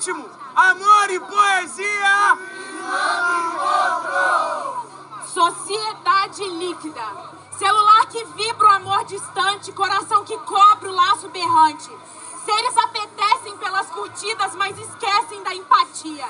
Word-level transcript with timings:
ritmo, 0.00 0.24
amor 0.56 1.10
e 1.10 1.20
poesia. 1.20 2.38
Sociedade 5.26 6.42
líquida. 6.58 7.02
Celular 7.58 8.06
que 8.06 8.24
vibra 8.24 8.66
o 8.66 8.70
amor 8.70 9.04
distante, 9.04 9.70
coração 9.72 10.24
que 10.24 10.36
cobre 10.38 10.88
o 10.88 10.92
laço 10.92 11.28
berrante. 11.28 11.90
Seres 12.44 12.76
apetecem 12.78 13.56
pelas 13.58 13.90
curtidas, 13.90 14.54
mas 14.54 14.78
esquecem 14.78 15.42
da 15.42 15.54
empatia. 15.54 16.26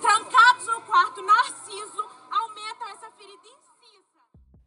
Trancados 0.00 0.66
no 0.66 0.80
quarto 0.80 1.22
narciso, 1.22 2.04
aumentam 2.28 2.88
essa 2.88 3.08
ferida 3.16 3.46
incisa. 3.46 4.20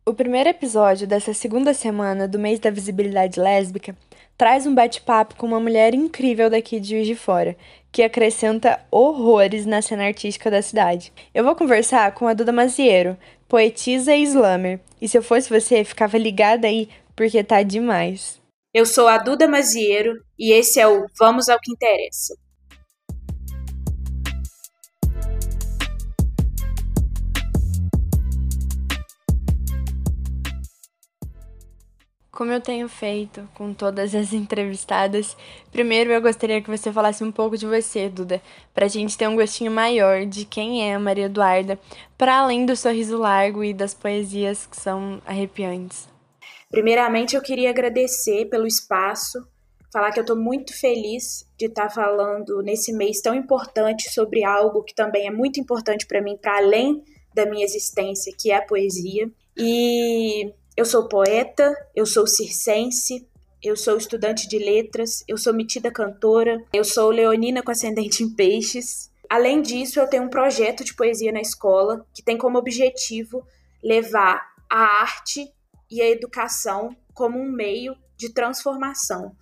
O 0.06 0.14
primeiro 0.14 0.50
episódio 0.50 1.06
dessa 1.06 1.34
segunda 1.34 1.74
semana 1.74 2.26
do 2.26 2.40
mês 2.40 2.62
da 2.62 2.72
visibilidade 2.72 3.38
lésbica 3.38 3.98
traz 4.38 4.68
um 4.68 4.76
bate-papo 4.76 5.36
com 5.36 5.46
uma 5.46 5.60
mulher 5.60 5.94
incrível 5.94 6.50
daqui 6.50 6.80
de 6.80 6.90
Juiz 6.90 7.08
de 7.08 7.16
Fora, 7.16 7.56
que 7.92 8.04
acrescenta 8.04 8.80
horrores 8.92 9.66
na 9.66 9.82
cena 9.82 10.05
artística 10.05 10.52
da 10.52 10.62
cidade. 10.62 11.14
Eu 11.34 11.44
vou 11.44 11.55
conversar 11.55 12.12
com 12.14 12.28
a 12.28 12.34
Duda 12.34 12.52
Maziero, 12.52 13.18
poetisa 13.48 14.16
e 14.16 14.23
slammer. 14.23 14.80
E 15.02 15.08
se 15.08 15.18
eu 15.18 15.23
fosse 15.23 15.50
você, 15.50 15.84
ficava 15.84 16.18
ligada 16.18 16.68
aí, 16.68 16.90
porque 17.16 17.44
tá 17.44 17.64
demais. 17.64 18.42
Eu 18.73 18.86
sou 18.86 19.08
a 19.08 19.18
Duda 19.18 19.48
Maziero 19.48 20.14
e 20.38 20.52
esse 20.52 20.80
é 20.80 20.88
o 20.88 21.06
Vamos 21.17 21.48
ao 21.48 21.59
que 21.62 21.72
Interessa. 21.72 22.36
Como 32.35 32.52
eu 32.52 32.59
tenho 32.59 32.89
feito 32.89 33.48
com 33.53 33.73
todas 33.73 34.13
as 34.13 34.34
entrevistadas, 34.34 35.38
primeiro 35.71 36.12
eu 36.12 36.21
gostaria 36.21 36.61
que 36.61 36.70
você 36.70 36.91
falasse 36.91 37.23
um 37.23 37.31
pouco 37.31 37.58
de 37.58 37.66
você, 37.66 38.09
Duda, 38.09 38.41
para 38.73 38.88
a 38.88 38.89
gente 38.89 39.17
ter 39.17 39.25
um 39.25 39.38
gostinho 39.38 39.71
maior 39.71 40.25
de 40.25 40.44
quem 40.44 40.85
é 40.85 40.95
a 40.95 40.99
Maria 40.99 41.27
Eduarda, 41.27 41.80
para 42.17 42.39
além 42.39 42.66
do 42.66 42.75
sorriso 42.75 43.17
largo 43.17 43.64
e 43.64 43.73
das 43.73 43.94
poesias 43.94 44.66
que 44.66 44.75
são 44.75 45.22
arrepiantes. 45.25 46.09
Primeiramente, 46.69 47.38
eu 47.38 47.42
queria 47.42 47.69
agradecer 47.69 48.49
pelo 48.49 48.67
espaço, 48.67 49.47
falar 49.89 50.11
que 50.11 50.20
eu 50.20 50.23
estou 50.23 50.36
muito 50.36 50.77
feliz 50.77 51.49
de 51.58 51.67
estar 51.67 51.88
tá 51.88 51.89
falando 51.89 52.61
nesse 52.61 52.92
mês 52.92 53.22
tão 53.22 53.33
importante 53.33 54.14
sobre 54.14 54.44
algo 54.44 54.83
que 54.83 54.94
também 54.94 55.25
é 55.25 55.31
muito 55.31 55.58
importante 55.58 56.05
para 56.05 56.22
mim, 56.22 56.36
para 56.36 56.58
além 56.58 57.02
da 57.33 57.45
minha 57.45 57.64
existência, 57.64 58.36
que 58.38 58.52
é 58.52 58.58
a 58.58 58.61
poesia. 58.61 59.31
E 59.58 60.52
eu 60.78 60.86
sou 60.86 61.08
poeta, 61.08 61.73
eu 61.95 62.06
sou 62.06 62.28
circense, 62.28 63.28
eu 63.64 63.76
sou 63.76 63.98
estudante 63.98 64.48
de 64.48 64.59
letras, 64.59 65.23
eu 65.28 65.38
sou 65.38 65.54
metida 65.54 65.92
cantora, 65.92 66.64
eu 66.73 66.84
sou 66.84 67.09
leonina 67.09 67.64
com 67.64 67.72
ascendente 67.72 68.23
em 68.23 68.30
peixes. 68.30 69.09
Além 69.30 69.62
disso, 69.62 70.00
eu 70.00 70.08
tenho 70.08 70.23
um 70.23 70.30
projeto 70.30 70.84
de 70.84 70.94
poesia 70.94 71.32
na 71.32 71.42
escola 71.42 72.06
que 72.14 72.23
tem 72.23 72.38
como 72.38 72.59
objetivo 72.59 73.44
levar 73.84 74.42
a 74.70 75.02
arte 75.02 75.52
e 75.90 76.02
a 76.02 76.09
educação 76.09 76.95
como 77.14 77.39
um 77.39 77.50
meio 77.50 77.95
de 78.17 78.34
transformação. 78.34 79.36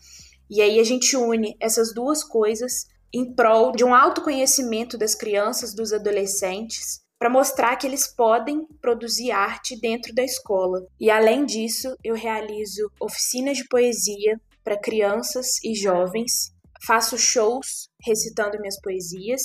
E 0.49 0.61
aí 0.61 0.79
a 0.79 0.83
gente 0.83 1.17
une 1.17 1.57
essas 1.59 1.93
duas 1.93 2.23
coisas 2.23 2.87
em 3.13 3.33
prol 3.33 3.71
de 3.71 3.83
um 3.83 3.93
autoconhecimento 3.93 4.97
das 4.97 5.15
crianças, 5.15 5.73
dos 5.73 5.91
adolescentes, 5.91 7.02
para 7.23 7.29
mostrar 7.29 7.77
que 7.77 7.87
eles 7.87 8.05
podem 8.05 8.67
produzir 8.81 9.31
arte 9.31 9.79
dentro 9.79 10.13
da 10.13 10.21
escola. 10.21 10.85
E 10.99 11.09
além 11.09 11.45
disso, 11.45 11.95
eu 12.03 12.15
realizo 12.15 12.91
oficinas 12.99 13.55
de 13.55 13.65
poesia 13.69 14.41
para 14.61 14.77
crianças 14.77 15.47
e 15.63 15.73
jovens, 15.73 16.53
faço 16.85 17.17
shows 17.17 17.87
recitando 18.05 18.59
minhas 18.59 18.77
poesias 18.81 19.41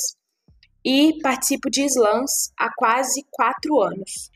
e 0.84 1.20
participo 1.22 1.70
de 1.70 1.82
slams 1.84 2.50
há 2.58 2.68
quase 2.76 3.24
quatro 3.30 3.80
anos. 3.80 4.28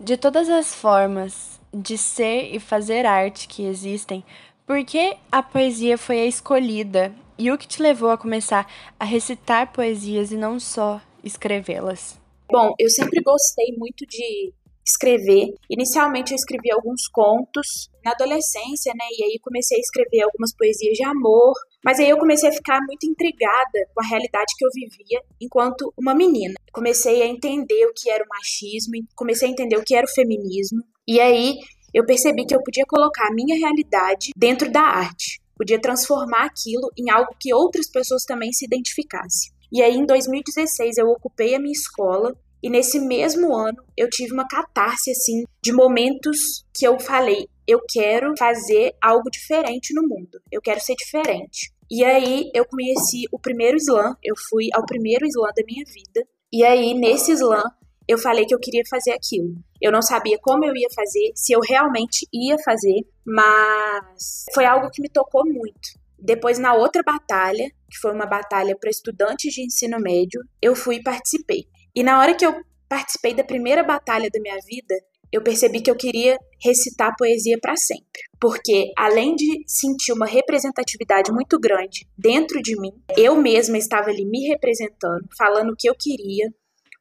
De 0.00 0.16
todas 0.16 0.48
as 0.48 0.74
formas 0.74 1.60
de 1.74 1.98
ser 1.98 2.54
e 2.54 2.58
fazer 2.58 3.04
arte 3.04 3.48
que 3.48 3.66
existem, 3.66 4.24
por 4.66 4.82
que 4.82 5.14
a 5.30 5.42
poesia 5.42 5.98
foi 5.98 6.20
a 6.20 6.26
escolhida 6.26 7.14
e 7.36 7.50
o 7.50 7.58
que 7.58 7.68
te 7.68 7.82
levou 7.82 8.10
a 8.10 8.16
começar 8.16 8.66
a 8.98 9.04
recitar 9.04 9.74
poesias 9.74 10.32
e 10.32 10.38
não 10.38 10.58
só 10.58 11.02
escrevê-las? 11.22 12.21
Bom, 12.52 12.74
eu 12.78 12.90
sempre 12.90 13.22
gostei 13.22 13.74
muito 13.78 14.04
de 14.06 14.52
escrever. 14.86 15.54
Inicialmente 15.70 16.32
eu 16.32 16.36
escrevi 16.36 16.70
alguns 16.70 17.08
contos 17.08 17.88
na 18.04 18.10
adolescência, 18.10 18.92
né? 18.92 19.06
E 19.18 19.24
aí 19.24 19.38
comecei 19.40 19.78
a 19.78 19.80
escrever 19.80 20.20
algumas 20.20 20.54
poesias 20.54 20.92
de 20.92 21.02
amor. 21.02 21.54
Mas 21.82 21.98
aí 21.98 22.10
eu 22.10 22.18
comecei 22.18 22.50
a 22.50 22.52
ficar 22.52 22.78
muito 22.86 23.06
intrigada 23.06 23.88
com 23.94 24.04
a 24.04 24.06
realidade 24.06 24.52
que 24.58 24.66
eu 24.66 24.68
vivia 24.70 25.22
enquanto 25.40 25.94
uma 25.96 26.14
menina. 26.14 26.52
Comecei 26.70 27.22
a 27.22 27.26
entender 27.26 27.86
o 27.86 27.94
que 27.96 28.10
era 28.10 28.22
o 28.22 28.28
machismo, 28.28 28.92
comecei 29.16 29.48
a 29.48 29.50
entender 29.50 29.78
o 29.78 29.82
que 29.82 29.94
era 29.94 30.04
o 30.04 30.14
feminismo. 30.14 30.82
E 31.08 31.22
aí 31.22 31.56
eu 31.94 32.04
percebi 32.04 32.44
que 32.44 32.54
eu 32.54 32.62
podia 32.62 32.84
colocar 32.86 33.28
a 33.28 33.34
minha 33.34 33.56
realidade 33.56 34.30
dentro 34.36 34.70
da 34.70 34.82
arte. 34.82 35.40
Podia 35.56 35.80
transformar 35.80 36.44
aquilo 36.44 36.90
em 36.98 37.08
algo 37.08 37.34
que 37.40 37.54
outras 37.54 37.90
pessoas 37.90 38.24
também 38.24 38.52
se 38.52 38.66
identificassem. 38.66 39.52
E 39.72 39.80
aí, 39.80 39.94
em 39.94 40.04
2016, 40.04 40.98
eu 40.98 41.08
ocupei 41.08 41.54
a 41.54 41.58
minha 41.58 41.72
escola 41.72 42.36
e 42.62 42.70
nesse 42.70 43.00
mesmo 43.00 43.54
ano 43.54 43.82
eu 43.96 44.08
tive 44.08 44.32
uma 44.32 44.46
catarse 44.46 45.10
assim 45.10 45.44
de 45.62 45.72
momentos 45.72 46.64
que 46.74 46.86
eu 46.86 46.98
falei, 47.00 47.48
eu 47.66 47.80
quero 47.88 48.32
fazer 48.38 48.94
algo 49.00 49.30
diferente 49.30 49.94
no 49.94 50.02
mundo. 50.02 50.40
Eu 50.50 50.60
quero 50.60 50.80
ser 50.80 50.94
diferente. 50.94 51.72
E 51.90 52.04
aí 52.04 52.50
eu 52.54 52.64
conheci 52.64 53.24
o 53.32 53.38
primeiro 53.38 53.76
slam, 53.76 54.14
eu 54.22 54.34
fui 54.48 54.68
ao 54.74 54.86
primeiro 54.86 55.26
slam 55.26 55.50
da 55.56 55.62
minha 55.66 55.84
vida. 55.84 56.26
E 56.52 56.64
aí 56.64 56.94
nesse 56.94 57.32
slam 57.32 57.64
eu 58.06 58.18
falei 58.18 58.44
que 58.46 58.54
eu 58.54 58.60
queria 58.60 58.82
fazer 58.88 59.12
aquilo. 59.12 59.54
Eu 59.80 59.90
não 59.90 60.02
sabia 60.02 60.38
como 60.40 60.64
eu 60.64 60.74
ia 60.76 60.88
fazer, 60.94 61.32
se 61.34 61.52
eu 61.52 61.60
realmente 61.60 62.26
ia 62.32 62.56
fazer, 62.64 63.06
mas 63.24 64.44
foi 64.54 64.64
algo 64.64 64.90
que 64.90 65.02
me 65.02 65.08
tocou 65.08 65.44
muito. 65.44 66.00
Depois, 66.18 66.56
na 66.56 66.72
outra 66.74 67.02
batalha, 67.02 67.68
que 67.90 67.98
foi 68.00 68.12
uma 68.12 68.26
batalha 68.26 68.76
para 68.78 68.90
estudantes 68.90 69.52
de 69.52 69.64
ensino 69.64 69.98
médio, 69.98 70.40
eu 70.60 70.76
fui 70.76 70.96
e 70.96 71.02
participei. 71.02 71.66
E 71.94 72.02
na 72.02 72.20
hora 72.20 72.34
que 72.34 72.44
eu 72.44 72.54
participei 72.88 73.34
da 73.34 73.44
primeira 73.44 73.82
batalha 73.82 74.28
da 74.30 74.40
minha 74.40 74.58
vida, 74.66 74.94
eu 75.32 75.42
percebi 75.42 75.80
que 75.80 75.90
eu 75.90 75.96
queria 75.96 76.38
recitar 76.62 77.14
poesia 77.16 77.58
para 77.60 77.74
sempre. 77.76 78.22
Porque, 78.38 78.92
além 78.96 79.34
de 79.34 79.62
sentir 79.66 80.12
uma 80.12 80.26
representatividade 80.26 81.32
muito 81.32 81.58
grande 81.58 82.06
dentro 82.18 82.60
de 82.60 82.78
mim, 82.78 82.92
eu 83.16 83.34
mesma 83.36 83.78
estava 83.78 84.10
ali 84.10 84.26
me 84.26 84.46
representando, 84.46 85.26
falando 85.38 85.70
o 85.70 85.76
que 85.76 85.88
eu 85.88 85.94
queria, 85.98 86.52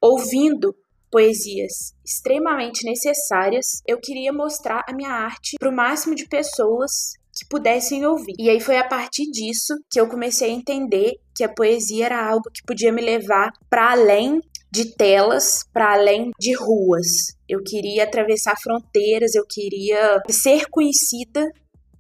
ouvindo 0.02 0.74
poesias 1.12 1.94
extremamente 2.06 2.86
necessárias, 2.86 3.82
eu 3.86 4.00
queria 4.00 4.32
mostrar 4.32 4.82
a 4.88 4.94
minha 4.94 5.12
arte 5.12 5.58
para 5.60 5.70
o 5.70 5.76
máximo 5.76 6.16
de 6.16 6.26
pessoas 6.26 7.20
que 7.34 7.46
pudessem 7.50 8.06
ouvir. 8.06 8.34
E 8.40 8.50
aí 8.50 8.62
foi 8.62 8.78
a 8.78 8.88
partir 8.88 9.30
disso 9.30 9.76
que 9.90 10.00
eu 10.00 10.08
comecei 10.08 10.50
a 10.50 10.54
entender 10.54 11.14
que 11.36 11.44
a 11.44 11.54
poesia 11.54 12.06
era 12.06 12.26
algo 12.26 12.50
que 12.54 12.64
podia 12.66 12.94
me 12.94 13.02
levar 13.02 13.52
para 13.70 13.92
além 13.92 14.40
de 14.72 14.96
telas, 14.96 15.60
para 15.74 15.94
além 15.94 16.32
de 16.40 16.56
ruas. 16.56 17.36
Eu 17.48 17.62
queria 17.62 18.04
atravessar 18.04 18.56
fronteiras, 18.62 19.36
eu 19.36 19.46
queria 19.48 20.22
ser 20.30 20.68
conhecida 20.70 21.52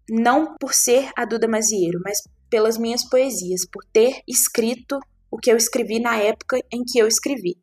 não 0.09 0.55
por 0.57 0.73
ser 0.73 1.09
a 1.15 1.25
Duda 1.25 1.47
Maziero, 1.47 1.99
mas 2.03 2.19
pelas 2.49 2.77
minhas 2.77 3.07
poesias, 3.07 3.65
por 3.71 3.83
ter 3.91 4.21
escrito 4.27 4.99
o 5.29 5.37
que 5.37 5.51
eu 5.51 5.57
escrevi 5.57 5.99
na 5.99 6.17
época 6.17 6.57
em 6.71 6.83
que 6.83 6.99
eu 6.99 7.07
escrevi. 7.07 7.57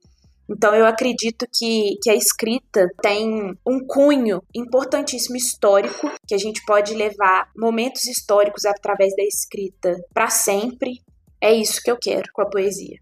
Então 0.50 0.74
eu 0.74 0.86
acredito 0.86 1.46
que, 1.52 1.96
que 2.02 2.08
a 2.08 2.14
escrita 2.14 2.88
tem 3.02 3.54
um 3.66 3.86
cunho 3.86 4.42
importantíssimo 4.54 5.36
histórico, 5.36 6.10
que 6.26 6.34
a 6.34 6.38
gente 6.38 6.64
pode 6.64 6.94
levar 6.94 7.50
momentos 7.54 8.06
históricos 8.06 8.64
através 8.64 9.14
da 9.14 9.22
escrita 9.22 9.94
para 10.14 10.30
sempre. 10.30 11.02
É 11.38 11.52
isso 11.52 11.82
que 11.82 11.90
eu 11.90 11.98
quero 12.00 12.32
com 12.32 12.40
a 12.40 12.48
poesia. 12.48 12.98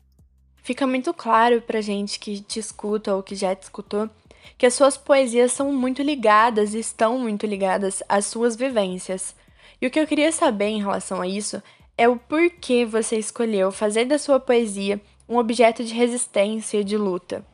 Fica 0.66 0.84
muito 0.84 1.14
claro 1.14 1.62
pra 1.62 1.80
gente 1.80 2.18
que 2.18 2.40
te 2.40 2.58
escuta 2.58 3.14
ou 3.14 3.22
que 3.22 3.36
já 3.36 3.54
te 3.54 3.62
escutou 3.62 4.10
que 4.58 4.66
as 4.66 4.74
suas 4.74 4.96
poesias 4.96 5.52
são 5.52 5.72
muito 5.72 6.02
ligadas 6.02 6.74
e 6.74 6.80
estão 6.80 7.20
muito 7.20 7.46
ligadas 7.46 8.02
às 8.08 8.26
suas 8.26 8.56
vivências. 8.56 9.32
E 9.80 9.86
o 9.86 9.90
que 9.92 10.00
eu 10.00 10.08
queria 10.08 10.32
saber 10.32 10.66
em 10.66 10.80
relação 10.80 11.20
a 11.20 11.28
isso 11.28 11.62
é 11.96 12.08
o 12.08 12.16
porquê 12.16 12.84
você 12.84 13.16
escolheu 13.16 13.70
fazer 13.70 14.06
da 14.06 14.18
sua 14.18 14.40
poesia 14.40 15.00
um 15.28 15.38
objeto 15.38 15.84
de 15.84 15.94
resistência 15.94 16.78
e 16.78 16.84
de 16.84 16.96
luta. 16.96 17.46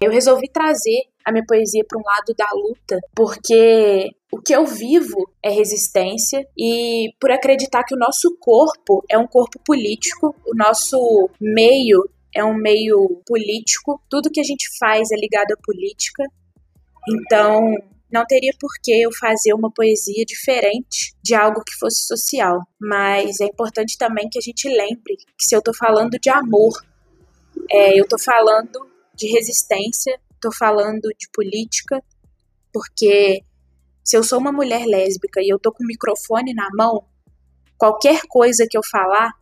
Eu 0.00 0.12
resolvi 0.12 0.48
trazer 0.48 1.02
a 1.24 1.32
minha 1.32 1.44
poesia 1.48 1.84
para 1.88 1.98
um 1.98 2.04
lado 2.06 2.32
da 2.38 2.48
luta, 2.54 3.00
porque 3.16 4.10
o 4.30 4.40
que 4.40 4.54
eu 4.54 4.64
vivo 4.64 5.28
é 5.42 5.50
resistência 5.50 6.46
e 6.56 7.12
por 7.20 7.32
acreditar 7.32 7.82
que 7.82 7.96
o 7.96 7.98
nosso 7.98 8.36
corpo 8.38 9.04
é 9.10 9.18
um 9.18 9.26
corpo 9.26 9.58
político, 9.66 10.36
o 10.46 10.54
nosso 10.54 11.28
meio 11.40 12.08
é 12.34 12.44
um 12.44 12.54
meio 12.54 13.22
político, 13.26 14.00
tudo 14.08 14.30
que 14.30 14.40
a 14.40 14.44
gente 14.44 14.66
faz 14.78 15.10
é 15.10 15.16
ligado 15.16 15.52
à 15.52 15.56
política. 15.62 16.24
Então, 17.08 17.76
não 18.12 18.26
teria 18.26 18.52
por 18.58 18.70
que 18.82 19.02
eu 19.02 19.10
fazer 19.12 19.54
uma 19.54 19.70
poesia 19.70 20.24
diferente 20.24 21.14
de 21.22 21.34
algo 21.34 21.62
que 21.64 21.78
fosse 21.78 22.06
social. 22.06 22.60
Mas 22.80 23.40
é 23.40 23.46
importante 23.46 23.96
também 23.96 24.28
que 24.28 24.38
a 24.38 24.42
gente 24.42 24.68
lembre 24.68 25.16
que 25.16 25.44
se 25.48 25.54
eu 25.54 25.60
estou 25.60 25.74
falando 25.74 26.18
de 26.20 26.28
amor, 26.28 26.72
é, 27.70 27.98
eu 27.98 28.06
tô 28.06 28.18
falando 28.18 28.90
de 29.14 29.28
resistência, 29.28 30.18
tô 30.40 30.52
falando 30.52 31.08
de 31.18 31.28
política, 31.32 32.02
porque 32.72 33.42
se 34.02 34.16
eu 34.16 34.24
sou 34.24 34.38
uma 34.38 34.52
mulher 34.52 34.84
lésbica 34.86 35.40
e 35.40 35.48
eu 35.48 35.58
tô 35.58 35.72
com 35.72 35.84
o 35.84 35.86
microfone 35.86 36.52
na 36.52 36.68
mão, 36.74 37.04
qualquer 37.78 38.22
coisa 38.28 38.66
que 38.68 38.76
eu 38.76 38.82
falar 38.82 39.32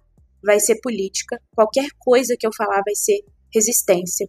vai 0.45 0.61
ser 0.61 0.81
política, 0.81 1.41
qualquer 1.55 1.89
coisa 1.99 2.37
que 2.39 2.47
eu 2.47 2.51
falar 2.57 2.83
vai 2.85 2.95
ser 2.95 3.25
resistência. 3.55 4.29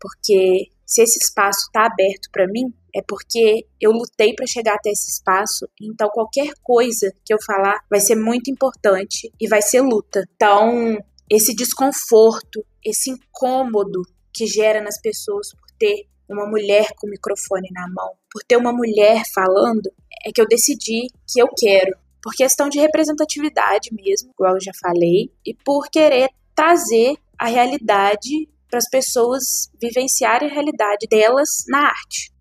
Porque 0.00 0.68
se 0.84 1.02
esse 1.02 1.18
espaço 1.18 1.60
está 1.66 1.86
aberto 1.86 2.28
para 2.32 2.46
mim, 2.46 2.72
é 2.94 3.00
porque 3.06 3.66
eu 3.80 3.90
lutei 3.92 4.34
para 4.34 4.46
chegar 4.46 4.74
até 4.74 4.90
esse 4.90 5.10
espaço, 5.10 5.66
então 5.80 6.08
qualquer 6.10 6.52
coisa 6.62 7.10
que 7.24 7.32
eu 7.32 7.38
falar 7.44 7.78
vai 7.88 8.00
ser 8.00 8.16
muito 8.16 8.50
importante 8.50 9.32
e 9.40 9.48
vai 9.48 9.62
ser 9.62 9.80
luta. 9.80 10.24
Então, 10.34 10.98
esse 11.30 11.54
desconforto, 11.54 12.64
esse 12.84 13.10
incômodo 13.10 14.02
que 14.34 14.46
gera 14.46 14.82
nas 14.82 15.00
pessoas 15.00 15.50
por 15.54 15.70
ter 15.78 16.06
uma 16.28 16.46
mulher 16.46 16.88
com 16.96 17.06
o 17.06 17.10
microfone 17.10 17.68
na 17.72 17.88
mão, 17.88 18.12
por 18.30 18.42
ter 18.42 18.56
uma 18.56 18.72
mulher 18.72 19.22
falando, 19.34 19.90
é 20.26 20.30
que 20.30 20.40
eu 20.40 20.46
decidi 20.46 21.06
que 21.26 21.40
eu 21.40 21.48
quero. 21.56 21.96
Por 22.22 22.32
questão 22.32 22.68
de 22.68 22.78
representatividade 22.78 23.90
mesmo, 23.92 24.30
igual 24.30 24.54
eu 24.54 24.60
já 24.60 24.72
falei, 24.80 25.32
e 25.44 25.52
por 25.52 25.88
querer 25.90 26.30
trazer 26.54 27.16
a 27.38 27.46
realidade 27.46 28.48
para 28.70 28.78
as 28.78 28.88
pessoas 28.88 29.70
vivenciarem 29.80 30.48
a 30.48 30.52
realidade 30.52 31.06
delas 31.10 31.64
na 31.68 31.88
arte. 31.88 32.32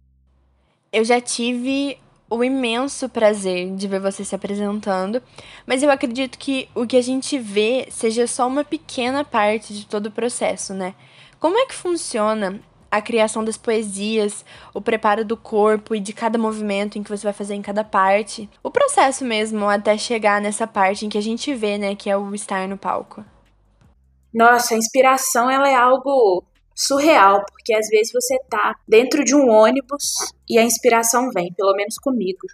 Eu 0.94 1.04
já 1.04 1.19
tive 1.19 1.98
o 2.30 2.42
imenso 2.44 3.10
prazer 3.10 3.75
de 3.75 3.88
ver 3.88 4.00
você 4.00 4.24
se 4.24 4.33
apresentando, 4.33 5.22
mas 5.66 5.84
eu 5.84 5.92
acredito 5.92 6.38
que 6.38 6.69
o 6.74 6.88
que 6.88 6.95
a 6.95 7.01
gente 7.01 7.38
vê 7.38 7.88
seja 7.92 8.25
só 8.25 8.48
uma 8.48 8.63
pequena 8.63 9.25
parte 9.25 9.74
de 9.74 9.86
todo 9.86 10.06
o 10.06 10.12
processo, 10.12 10.74
né? 10.74 10.95
Como 11.39 11.57
é 11.57 11.66
que 11.66 11.74
funciona 11.74 12.62
a 12.91 13.01
criação 13.01 13.43
das 13.43 13.55
poesias, 13.55 14.43
o 14.73 14.81
preparo 14.81 15.23
do 15.23 15.38
corpo 15.38 15.95
e 15.95 15.99
de 15.99 16.11
cada 16.11 16.38
movimento 16.38 16.97
em 16.97 17.03
que 17.03 17.09
você 17.09 17.23
vai 17.23 17.33
fazer 17.33 17.55
em 17.55 17.61
cada 17.61 17.83
parte, 17.83 18.49
o 18.61 18.69
processo 18.69 19.23
mesmo 19.23 19.67
até 19.69 19.97
chegar 19.97 20.41
nessa 20.41 20.67
parte 20.67 21.05
em 21.05 21.09
que 21.09 21.17
a 21.17 21.21
gente 21.21 21.53
vê, 21.53 21.77
né, 21.77 21.95
que 21.95 22.09
é 22.09 22.17
o 22.17 22.35
estar 22.35 22.67
no 22.67 22.77
palco? 22.77 23.23
Nossa, 24.33 24.75
a 24.75 24.77
inspiração 24.77 25.49
ela 25.49 25.69
é 25.69 25.75
algo 25.75 26.43
surreal, 26.75 27.45
porque 27.45 27.73
às 27.73 27.88
vezes 27.88 28.11
você 28.13 28.38
tá 28.49 28.75
dentro 28.88 29.23
de 29.23 29.35
um 29.35 29.49
ônibus 29.49 30.03
e 30.49 30.57
a 30.57 30.63
inspiração 30.63 31.29
vem, 31.33 31.53
pelo 31.53 31.73
menos 31.75 31.95
comigo. 31.95 32.47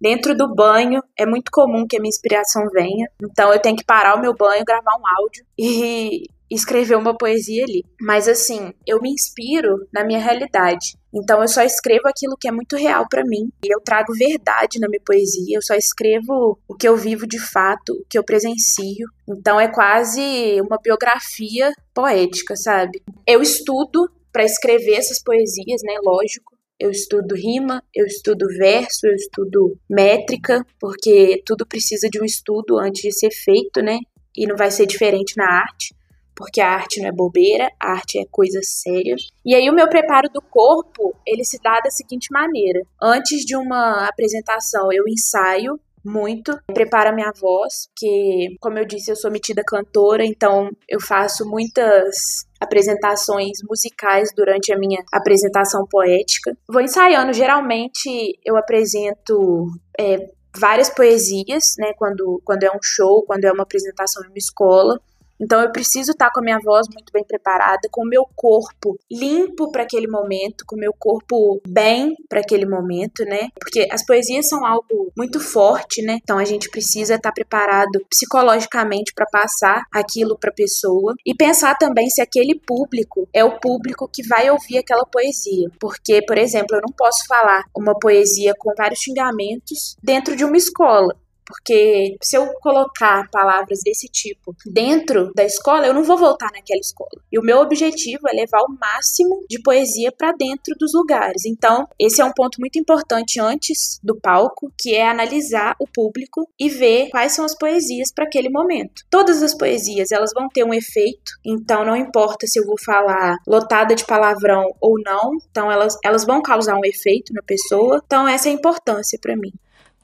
Dentro 0.00 0.36
do 0.36 0.54
banho, 0.54 1.02
é 1.18 1.26
muito 1.26 1.50
comum 1.50 1.86
que 1.86 1.96
a 1.96 2.00
minha 2.00 2.08
inspiração 2.08 2.68
venha, 2.72 3.10
então 3.22 3.52
eu 3.52 3.60
tenho 3.60 3.76
que 3.76 3.84
parar 3.84 4.14
o 4.16 4.20
meu 4.20 4.34
banho, 4.34 4.64
gravar 4.64 4.96
um 4.96 5.06
áudio 5.18 5.44
e 5.58 6.28
escrever 6.50 6.96
uma 6.96 7.16
poesia 7.16 7.64
ali. 7.64 7.84
Mas 8.00 8.28
assim, 8.28 8.72
eu 8.86 9.00
me 9.00 9.10
inspiro 9.10 9.86
na 9.92 10.04
minha 10.04 10.20
realidade. 10.20 10.96
Então 11.14 11.40
eu 11.40 11.48
só 11.48 11.62
escrevo 11.62 12.06
aquilo 12.06 12.36
que 12.38 12.48
é 12.48 12.52
muito 12.52 12.76
real 12.76 13.06
para 13.08 13.24
mim. 13.24 13.50
E 13.64 13.74
eu 13.74 13.80
trago 13.80 14.12
verdade 14.12 14.78
na 14.78 14.88
minha 14.88 15.02
poesia. 15.04 15.56
Eu 15.56 15.62
só 15.62 15.74
escrevo 15.74 16.58
o 16.68 16.74
que 16.74 16.88
eu 16.88 16.96
vivo 16.96 17.26
de 17.26 17.38
fato, 17.38 17.92
o 17.92 18.04
que 18.08 18.18
eu 18.18 18.24
presencio. 18.24 19.08
Então 19.28 19.60
é 19.60 19.68
quase 19.68 20.60
uma 20.60 20.78
biografia 20.82 21.72
poética, 21.94 22.56
sabe? 22.56 23.02
Eu 23.26 23.42
estudo 23.42 24.10
para 24.32 24.44
escrever 24.44 24.94
essas 24.94 25.22
poesias, 25.22 25.82
né? 25.82 25.94
Lógico 26.04 26.58
eu 26.78 26.90
estudo 26.90 27.34
rima, 27.34 27.82
eu 27.94 28.06
estudo 28.06 28.46
verso, 28.56 29.06
eu 29.06 29.14
estudo 29.14 29.76
métrica, 29.90 30.64
porque 30.78 31.42
tudo 31.44 31.66
precisa 31.66 32.08
de 32.08 32.20
um 32.20 32.24
estudo 32.24 32.78
antes 32.78 33.02
de 33.02 33.12
ser 33.12 33.30
feito, 33.32 33.82
né? 33.82 33.98
E 34.36 34.46
não 34.46 34.56
vai 34.56 34.70
ser 34.70 34.86
diferente 34.86 35.34
na 35.36 35.44
arte, 35.44 35.92
porque 36.38 36.60
a 36.60 36.70
arte 36.70 37.00
não 37.00 37.08
é 37.08 37.12
bobeira, 37.12 37.68
a 37.80 37.90
arte 37.90 38.20
é 38.20 38.24
coisa 38.30 38.60
séria. 38.62 39.16
E 39.44 39.56
aí 39.56 39.68
o 39.68 39.74
meu 39.74 39.88
preparo 39.88 40.28
do 40.32 40.40
corpo, 40.40 41.12
ele 41.26 41.44
se 41.44 41.58
dá 41.60 41.80
da 41.80 41.90
seguinte 41.90 42.28
maneira: 42.30 42.80
antes 43.02 43.44
de 43.44 43.56
uma 43.56 44.06
apresentação, 44.06 44.92
eu 44.92 45.02
ensaio 45.08 45.78
muito, 46.04 46.56
preparo 46.72 47.10
a 47.10 47.12
minha 47.12 47.32
voz, 47.38 47.88
que, 47.96 48.56
como 48.60 48.78
eu 48.78 48.86
disse, 48.86 49.10
eu 49.10 49.16
sou 49.16 49.32
metida 49.32 49.62
cantora, 49.66 50.24
então 50.24 50.70
eu 50.88 51.00
faço 51.00 51.44
muitas 51.44 52.46
apresentações 52.60 53.58
musicais 53.68 54.30
durante 54.34 54.72
a 54.72 54.78
minha 54.78 55.02
apresentação 55.12 55.86
poética. 55.90 56.56
Vou 56.68 56.80
ensaiando, 56.80 57.32
geralmente 57.32 58.38
eu 58.44 58.56
apresento 58.56 59.66
é, 59.98 60.18
várias 60.56 60.88
poesias, 60.90 61.64
né, 61.78 61.92
quando, 61.96 62.40
quando 62.44 62.62
é 62.62 62.70
um 62.70 62.82
show, 62.82 63.24
quando 63.26 63.44
é 63.44 63.52
uma 63.52 63.62
apresentação 63.62 64.22
em 64.24 64.28
uma 64.28 64.38
escola. 64.38 65.00
Então 65.40 65.60
eu 65.60 65.70
preciso 65.70 66.12
estar 66.12 66.30
com 66.32 66.40
a 66.40 66.42
minha 66.42 66.58
voz 66.58 66.86
muito 66.92 67.12
bem 67.12 67.24
preparada, 67.24 67.88
com 67.90 68.02
o 68.02 68.08
meu 68.08 68.24
corpo 68.34 68.98
limpo 69.10 69.70
para 69.70 69.82
aquele 69.82 70.06
momento, 70.06 70.64
com 70.66 70.76
o 70.76 70.78
meu 70.78 70.92
corpo 70.98 71.60
bem 71.66 72.14
para 72.28 72.40
aquele 72.40 72.66
momento, 72.66 73.24
né? 73.24 73.48
Porque 73.58 73.88
as 73.90 74.04
poesias 74.04 74.48
são 74.48 74.64
algo 74.66 75.12
muito 75.16 75.40
forte, 75.40 76.02
né? 76.02 76.18
Então 76.22 76.38
a 76.38 76.44
gente 76.44 76.68
precisa 76.70 77.14
estar 77.14 77.32
preparado 77.32 78.00
psicologicamente 78.10 79.12
para 79.14 79.26
passar 79.26 79.84
aquilo 79.92 80.38
para 80.38 80.50
a 80.50 80.54
pessoa 80.54 81.14
e 81.24 81.34
pensar 81.34 81.76
também 81.76 82.08
se 82.10 82.20
aquele 82.20 82.58
público 82.58 83.28
é 83.32 83.44
o 83.44 83.58
público 83.58 84.08
que 84.12 84.26
vai 84.26 84.50
ouvir 84.50 84.78
aquela 84.78 85.04
poesia. 85.04 85.68
Porque, 85.80 86.22
por 86.22 86.38
exemplo, 86.38 86.76
eu 86.76 86.82
não 86.82 86.92
posso 86.96 87.26
falar 87.26 87.62
uma 87.76 87.98
poesia 87.98 88.54
com 88.58 88.72
vários 88.76 89.00
xingamentos 89.00 89.96
dentro 90.02 90.36
de 90.36 90.44
uma 90.44 90.56
escola. 90.56 91.14
Porque 91.48 92.16
se 92.22 92.36
eu 92.36 92.46
colocar 92.60 93.26
palavras 93.30 93.80
desse 93.82 94.06
tipo 94.06 94.54
dentro 94.66 95.32
da 95.34 95.44
escola, 95.44 95.86
eu 95.86 95.94
não 95.94 96.04
vou 96.04 96.18
voltar 96.18 96.50
naquela 96.52 96.78
escola. 96.78 97.22
E 97.32 97.38
o 97.38 97.42
meu 97.42 97.58
objetivo 97.58 98.28
é 98.28 98.32
levar 98.32 98.60
o 98.60 98.76
máximo 98.78 99.46
de 99.48 99.60
poesia 99.62 100.12
para 100.12 100.32
dentro 100.32 100.74
dos 100.78 100.92
lugares. 100.92 101.46
Então, 101.46 101.88
esse 101.98 102.20
é 102.20 102.24
um 102.24 102.32
ponto 102.32 102.60
muito 102.60 102.78
importante 102.78 103.40
antes 103.40 103.98
do 104.02 104.14
palco, 104.14 104.70
que 104.78 104.94
é 104.94 105.08
analisar 105.08 105.74
o 105.80 105.86
público 105.86 106.46
e 106.60 106.68
ver 106.68 107.08
quais 107.10 107.32
são 107.32 107.46
as 107.46 107.56
poesias 107.56 108.12
para 108.12 108.24
aquele 108.24 108.50
momento. 108.50 109.02
Todas 109.08 109.42
as 109.42 109.56
poesias, 109.56 110.12
elas 110.12 110.32
vão 110.34 110.48
ter 110.48 110.64
um 110.64 110.74
efeito, 110.74 111.32
então 111.44 111.84
não 111.84 111.96
importa 111.96 112.46
se 112.46 112.60
eu 112.60 112.66
vou 112.66 112.76
falar 112.84 113.36
lotada 113.46 113.94
de 113.94 114.04
palavrão 114.04 114.64
ou 114.80 115.00
não, 115.00 115.32
então 115.50 115.72
elas, 115.72 115.96
elas 116.04 116.24
vão 116.24 116.42
causar 116.42 116.76
um 116.76 116.84
efeito 116.84 117.32
na 117.32 117.42
pessoa. 117.42 118.02
Então 118.04 118.28
essa 118.28 118.48
é 118.48 118.52
a 118.52 118.54
importância 118.54 119.18
para 119.20 119.36
mim. 119.36 119.52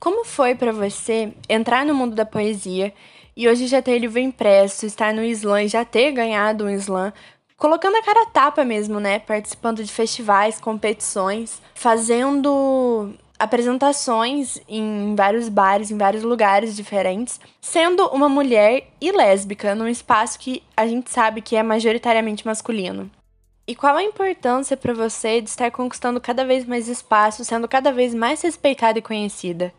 Como 0.05 0.23
foi 0.23 0.55
para 0.55 0.71
você 0.71 1.33
entrar 1.49 1.87
no 1.87 1.95
mundo 1.95 2.15
da 2.15 2.27
poesia 2.27 2.93
e 3.35 3.49
hoje 3.49 3.67
já 3.67 3.81
ter 3.81 3.99
livro 3.99 4.19
impresso, 4.19 4.85
estar 4.85 5.15
no 5.15 5.25
slam 5.25 5.63
e 5.63 5.69
já 5.69 5.83
ter 5.83 6.13
ganhado 6.13 6.67
um 6.67 6.69
slam, 6.69 7.11
colocando 7.57 7.97
a 7.97 8.03
cara 8.03 8.25
a 8.25 8.27
tapa 8.27 8.67
mesmo, 8.67 9.01
né? 9.01 9.19
Participando 9.19 9.83
de 9.83 9.91
festivais, 9.91 10.61
competições, 10.61 11.59
fazendo 11.75 13.15
apresentações 13.39 14.61
em 14.69 15.15
vários 15.17 15.49
bares, 15.49 15.91
em 15.91 15.97
vários 15.97 16.23
lugares 16.23 16.77
diferentes, 16.77 17.41
sendo 17.59 18.07
uma 18.09 18.29
mulher 18.29 18.89
e 19.01 19.11
lésbica 19.11 19.75
num 19.75 19.89
espaço 19.89 20.39
que 20.39 20.63
a 20.77 20.87
gente 20.87 21.11
sabe 21.11 21.41
que 21.41 21.57
é 21.57 21.63
majoritariamente 21.63 22.47
masculino. 22.47 23.11
E 23.67 23.75
qual 23.75 23.97
a 23.97 24.05
importância 24.05 24.77
para 24.77 24.93
você 24.93 25.41
de 25.41 25.49
estar 25.49 25.71
conquistando 25.71 26.21
cada 26.21 26.45
vez 26.45 26.67
mais 26.67 26.89
espaço, 26.89 27.43
sendo 27.43 27.67
cada 27.67 27.91
vez 27.91 28.15
mais 28.15 28.43
respeitada 28.43 28.99
e 28.99 29.03
conhecida? 29.03 29.73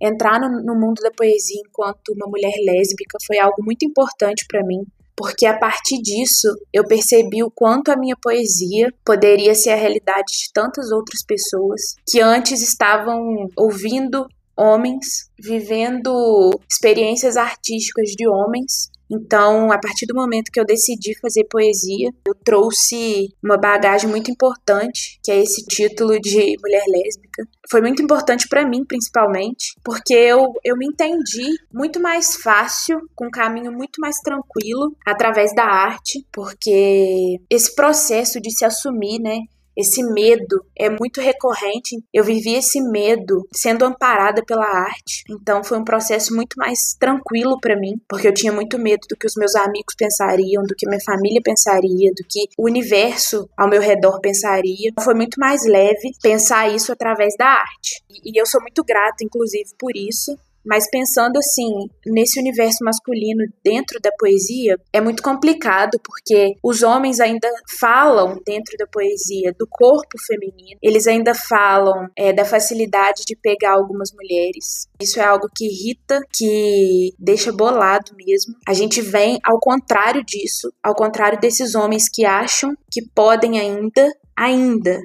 Entrar 0.00 0.40
no, 0.40 0.62
no 0.62 0.74
mundo 0.78 1.00
da 1.02 1.10
poesia 1.10 1.60
enquanto 1.66 2.12
uma 2.14 2.26
mulher 2.26 2.54
lésbica 2.64 3.18
foi 3.26 3.38
algo 3.38 3.62
muito 3.62 3.84
importante 3.84 4.44
para 4.48 4.64
mim, 4.64 4.84
porque 5.16 5.44
a 5.44 5.58
partir 5.58 6.00
disso 6.00 6.48
eu 6.72 6.84
percebi 6.86 7.42
o 7.42 7.50
quanto 7.50 7.90
a 7.90 7.96
minha 7.96 8.16
poesia 8.22 8.92
poderia 9.04 9.54
ser 9.54 9.70
a 9.70 9.76
realidade 9.76 10.32
de 10.32 10.52
tantas 10.52 10.90
outras 10.90 11.22
pessoas 11.24 11.94
que 12.08 12.20
antes 12.20 12.62
estavam 12.62 13.48
ouvindo 13.56 14.26
homens, 14.56 15.30
vivendo 15.38 16.50
experiências 16.70 17.36
artísticas 17.36 18.10
de 18.10 18.28
homens 18.28 18.90
então, 19.10 19.72
a 19.72 19.78
partir 19.78 20.06
do 20.06 20.14
momento 20.14 20.50
que 20.52 20.60
eu 20.60 20.64
decidi 20.64 21.18
fazer 21.20 21.44
poesia, 21.50 22.10
eu 22.26 22.34
trouxe 22.44 23.28
uma 23.42 23.56
bagagem 23.56 24.08
muito 24.08 24.30
importante, 24.30 25.18
que 25.22 25.32
é 25.32 25.42
esse 25.42 25.64
título 25.66 26.20
de 26.20 26.56
mulher 26.62 26.84
lésbica. 26.86 27.44
Foi 27.70 27.80
muito 27.80 28.02
importante 28.02 28.48
para 28.48 28.66
mim, 28.66 28.84
principalmente, 28.84 29.74
porque 29.84 30.14
eu, 30.14 30.52
eu 30.64 30.76
me 30.76 30.86
entendi 30.86 31.48
muito 31.72 32.00
mais 32.00 32.36
fácil, 32.36 33.00
com 33.14 33.26
um 33.26 33.30
caminho 33.30 33.72
muito 33.72 34.00
mais 34.00 34.16
tranquilo, 34.18 34.94
através 35.04 35.54
da 35.54 35.64
arte, 35.64 36.24
porque 36.32 37.38
esse 37.48 37.74
processo 37.74 38.40
de 38.40 38.50
se 38.50 38.64
assumir, 38.64 39.20
né? 39.20 39.38
Esse 39.80 40.02
medo 40.02 40.62
é 40.78 40.90
muito 40.90 41.22
recorrente. 41.22 41.96
Eu 42.12 42.22
vivi 42.22 42.54
esse 42.54 42.80
medo 42.82 43.48
sendo 43.50 43.84
amparada 43.84 44.42
pela 44.44 44.66
arte. 44.66 45.24
Então 45.30 45.64
foi 45.64 45.78
um 45.78 45.84
processo 45.84 46.34
muito 46.34 46.54
mais 46.58 46.94
tranquilo 46.98 47.58
para 47.58 47.78
mim, 47.78 47.94
porque 48.06 48.28
eu 48.28 48.34
tinha 48.34 48.52
muito 48.52 48.78
medo 48.78 49.00
do 49.08 49.16
que 49.16 49.26
os 49.26 49.34
meus 49.36 49.54
amigos 49.54 49.94
pensariam, 49.96 50.62
do 50.64 50.74
que 50.76 50.86
minha 50.86 51.00
família 51.00 51.40
pensaria, 51.42 52.10
do 52.10 52.24
que 52.28 52.44
o 52.58 52.66
universo 52.66 53.48
ao 53.56 53.70
meu 53.70 53.80
redor 53.80 54.20
pensaria. 54.20 54.92
Foi 55.02 55.14
muito 55.14 55.40
mais 55.40 55.66
leve 55.66 56.10
pensar 56.22 56.68
isso 56.68 56.92
através 56.92 57.34
da 57.38 57.46
arte. 57.46 58.02
E 58.24 58.38
eu 58.38 58.44
sou 58.44 58.60
muito 58.60 58.84
grata, 58.84 59.24
inclusive, 59.24 59.70
por 59.78 59.96
isso, 59.96 60.36
Mas 60.64 60.88
pensando 60.90 61.38
assim, 61.38 61.88
nesse 62.06 62.38
universo 62.38 62.84
masculino 62.84 63.44
dentro 63.64 63.98
da 64.00 64.10
poesia, 64.18 64.76
é 64.92 65.00
muito 65.00 65.22
complicado 65.22 65.98
porque 66.04 66.54
os 66.62 66.82
homens 66.82 67.20
ainda 67.20 67.48
falam 67.78 68.38
dentro 68.44 68.76
da 68.78 68.86
poesia 68.86 69.54
do 69.58 69.66
corpo 69.68 70.18
feminino, 70.26 70.78
eles 70.82 71.06
ainda 71.06 71.34
falam 71.34 72.08
é, 72.16 72.32
da 72.32 72.44
facilidade 72.44 73.22
de 73.26 73.36
pegar 73.36 73.72
algumas 73.72 74.12
mulheres. 74.12 74.88
Isso 75.00 75.18
é 75.18 75.24
algo 75.24 75.48
que 75.54 75.64
irrita, 75.64 76.20
que 76.32 77.12
deixa 77.18 77.52
bolado 77.52 78.12
mesmo. 78.16 78.54
A 78.66 78.74
gente 78.74 79.00
vem 79.00 79.38
ao 79.44 79.58
contrário 79.58 80.24
disso, 80.24 80.72
ao 80.82 80.94
contrário 80.94 81.40
desses 81.40 81.74
homens 81.74 82.08
que 82.08 82.24
acham 82.24 82.74
que 82.90 83.02
podem 83.14 83.58
ainda, 83.58 84.08
ainda 84.36 85.00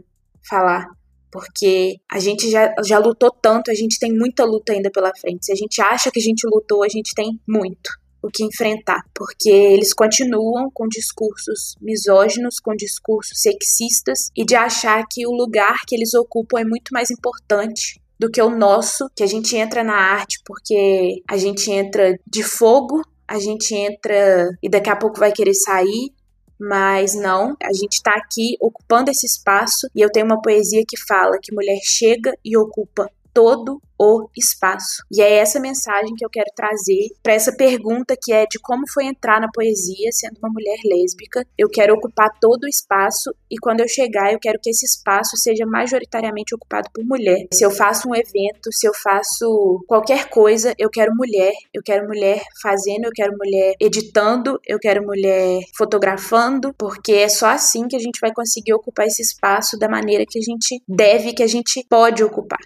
falar 0.48 0.88
porque 1.36 1.98
a 2.10 2.18
gente 2.18 2.50
já, 2.50 2.74
já 2.86 2.98
lutou 2.98 3.30
tanto, 3.30 3.70
a 3.70 3.74
gente 3.74 4.00
tem 4.00 4.10
muita 4.10 4.46
luta 4.46 4.72
ainda 4.72 4.90
pela 4.90 5.12
frente. 5.20 5.48
Se 5.48 5.52
a 5.52 5.56
gente 5.56 5.82
acha 5.82 6.10
que 6.10 6.18
a 6.18 6.24
gente 6.24 6.48
lutou, 6.48 6.82
a 6.82 6.88
gente 6.88 7.14
tem 7.14 7.38
muito 7.46 7.90
o 8.24 8.30
que 8.30 8.42
enfrentar, 8.42 9.02
porque 9.14 9.50
eles 9.50 9.94
continuam 9.94 10.72
com 10.74 10.88
discursos 10.88 11.76
misóginos, 11.82 12.62
com 12.62 12.74
discursos 12.74 13.42
sexistas 13.42 14.30
e 14.34 14.46
de 14.46 14.56
achar 14.56 15.04
que 15.12 15.28
o 15.28 15.32
lugar 15.32 15.76
que 15.86 15.94
eles 15.94 16.14
ocupam 16.14 16.62
é 16.62 16.64
muito 16.64 16.94
mais 16.94 17.12
importante 17.12 18.00
do 18.18 18.32
que 18.32 18.42
o 18.42 18.50
nosso, 18.50 19.10
que 19.14 19.22
a 19.22 19.28
gente 19.28 19.58
entra 19.58 19.84
na 19.84 19.98
arte 19.98 20.40
porque 20.46 21.22
a 21.30 21.36
gente 21.36 21.70
entra 21.70 22.18
de 22.26 22.44
fogo, 22.44 23.02
a 23.28 23.38
gente 23.40 23.76
entra 23.76 24.50
e 24.64 24.70
daqui 24.70 24.90
a 24.90 24.96
pouco 24.96 25.20
vai 25.20 25.34
querer 25.34 25.54
sair, 25.54 26.14
mas 26.60 27.16
não, 27.16 27.56
a 27.62 27.74
gente 27.74 27.94
está 27.94 28.12
aqui 28.12 28.56
ocupando 28.60 29.12
esse 29.12 29.26
espaço 29.26 29.88
e 29.96 30.02
eu 30.02 30.12
tenho 30.12 30.26
uma 30.26 30.42
poesia 30.42 30.84
que 30.88 30.98
fala 31.08 31.40
que 31.42 31.54
mulher 31.54 31.80
chega 31.84 32.34
e 32.44 32.58
ocupa 32.58 33.10
todo 33.36 33.82
o 34.00 34.30
espaço. 34.36 35.04
E 35.12 35.22
é 35.22 35.36
essa 35.36 35.60
mensagem 35.60 36.16
que 36.16 36.26
eu 36.26 36.30
quero 36.30 36.50
trazer 36.56 37.10
para 37.22 37.34
essa 37.34 37.56
pergunta 37.56 38.16
que 38.22 38.34
é 38.34 38.46
de 38.46 38.60
como 38.60 38.84
foi 38.94 39.06
entrar 39.06 39.40
na 39.40 39.50
poesia 39.54 40.10
sendo 40.12 40.38
uma 40.42 40.50
mulher 40.50 40.78
lésbica. 40.86 41.46
Eu 41.58 41.70
quero 41.70 41.94
ocupar 41.94 42.30
todo 42.40 42.64
o 42.64 42.68
espaço 42.68 43.34
e 43.50 43.58
quando 43.58 43.82
eu 43.82 43.88
chegar, 43.88 44.32
eu 44.32 44.40
quero 44.40 44.60
que 44.62 44.70
esse 44.70 44.86
espaço 44.86 45.38
seja 45.38 45.66
majoritariamente 45.66 46.56
ocupado 46.56 46.90
por 46.94 47.06
mulher. 47.06 47.48
Se 47.54 47.66
eu 47.66 47.72
faço 47.72 48.10
um 48.10 48.16
evento, 48.16 48.72
se 48.72 48.88
eu 48.88 48.94
faço 48.94 49.84
qualquer 49.88 50.30
coisa, 50.30 50.74
eu 50.78 50.90
quero 50.90 51.16
mulher, 51.16 51.54
eu 51.74 51.82
quero 51.84 52.08
mulher 52.08 52.42
fazendo, 52.62 53.06
eu 53.06 53.12
quero 53.14 53.36
mulher 53.38 53.76
editando, 53.80 54.60
eu 54.66 54.80
quero 54.80 55.06
mulher 55.06 55.60
fotografando, 55.78 56.74
porque 56.78 57.14
é 57.14 57.30
só 57.30 57.48
assim 57.48 57.88
que 57.88 57.96
a 57.96 58.00
gente 58.00 58.20
vai 58.22 58.34
conseguir 58.34 58.74
ocupar 58.74 59.08
esse 59.08 59.22
espaço 59.22 59.78
da 59.78 59.90
maneira 59.90 60.26
que 60.28 60.40
a 60.40 60.42
gente 60.42 60.82
deve, 60.88 61.34
que 61.34 61.44
a 61.44 61.48
gente 61.48 61.86
pode 61.90 62.24
ocupar. 62.24 62.60